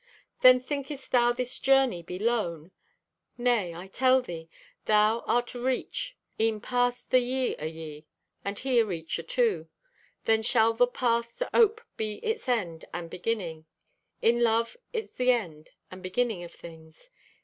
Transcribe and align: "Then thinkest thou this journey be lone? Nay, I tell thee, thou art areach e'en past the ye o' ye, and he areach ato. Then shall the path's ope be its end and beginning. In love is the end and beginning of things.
"Then 0.39 0.59
thinkest 0.59 1.11
thou 1.11 1.31
this 1.31 1.59
journey 1.59 2.01
be 2.01 2.17
lone? 2.17 2.71
Nay, 3.37 3.71
I 3.75 3.85
tell 3.87 4.19
thee, 4.23 4.49
thou 4.85 5.19
art 5.27 5.49
areach 5.53 6.13
e'en 6.39 6.59
past 6.59 7.11
the 7.11 7.19
ye 7.19 7.55
o' 7.57 7.65
ye, 7.65 8.07
and 8.43 8.57
he 8.57 8.79
areach 8.79 9.19
ato. 9.19 9.67
Then 10.25 10.41
shall 10.41 10.73
the 10.73 10.87
path's 10.87 11.43
ope 11.53 11.81
be 11.97 12.15
its 12.25 12.49
end 12.49 12.83
and 12.91 13.11
beginning. 13.11 13.67
In 14.23 14.41
love 14.43 14.75
is 14.91 15.11
the 15.17 15.29
end 15.29 15.69
and 15.91 16.01
beginning 16.01 16.43
of 16.43 16.51
things. 16.51 17.11